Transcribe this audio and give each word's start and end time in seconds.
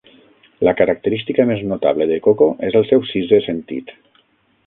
La 0.67 0.71
característica 0.79 1.45
més 1.49 1.61
notable 1.73 2.07
de 2.13 2.17
Koko 2.29 2.49
és 2.69 2.77
el 2.81 2.87
seu 2.93 3.05
sisè 3.13 3.43
sentit. 3.51 3.93